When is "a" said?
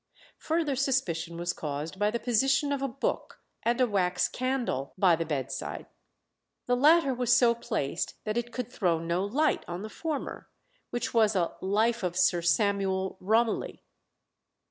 2.81-2.87, 3.79-3.85, 11.35-11.53